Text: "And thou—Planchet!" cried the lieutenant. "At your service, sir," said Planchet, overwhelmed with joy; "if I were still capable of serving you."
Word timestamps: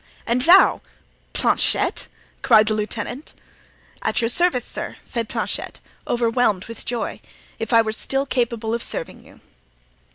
"And 0.25 0.41
thou—Planchet!" 0.41 2.07
cried 2.41 2.67
the 2.67 2.73
lieutenant. 2.73 3.33
"At 4.01 4.19
your 4.19 4.29
service, 4.29 4.65
sir," 4.65 4.95
said 5.03 5.29
Planchet, 5.29 5.79
overwhelmed 6.07 6.65
with 6.65 6.85
joy; 6.87 7.21
"if 7.59 7.71
I 7.71 7.83
were 7.83 7.91
still 7.91 8.25
capable 8.25 8.73
of 8.73 8.81
serving 8.81 9.23
you." 9.23 9.41